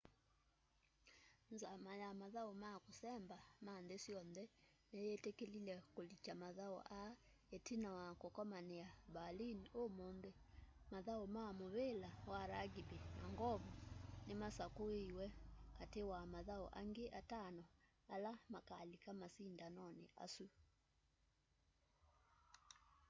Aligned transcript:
nzama 1.53 1.91
ya 2.01 2.09
mathau 2.21 2.51
ma 2.63 2.71
kusemba 2.85 3.37
ma 3.65 3.73
nthi 3.83 3.97
syonthe 4.05 4.43
ni 4.93 4.99
yitikile 5.07 5.75
kulikya 5.95 6.33
mathau 6.43 6.75
aa 6.99 7.13
itina 7.55 7.89
wa 7.99 8.07
kukomania 8.21 8.87
berlin 9.15 9.59
umunthi 9.83 10.31
mathau 10.93 11.21
ma 11.35 11.43
muvila 11.59 12.09
wa 12.31 12.39
rugby 12.51 12.97
na 13.19 13.23
ng'ovu 13.33 13.71
ni 14.27 14.33
masakuiwe 14.41 15.25
kati 15.77 16.01
wa 16.11 16.19
mathau 16.33 16.65
angi 16.79 17.05
atano 17.19 17.63
ala 18.15 18.31
makalika 18.53 19.09
masindanoni 19.21 20.05
asu 20.23 20.45